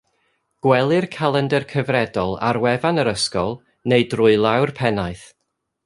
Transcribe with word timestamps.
Gwelir 0.65 1.05
calendr 1.15 1.67
cyfredol 1.73 2.33
ar 2.49 2.59
wefan 2.65 3.01
yr 3.05 3.13
ysgol 3.13 3.55
neu 3.93 4.05
drwy 4.15 4.35
law'r 4.47 4.75
pennaeth 4.81 5.29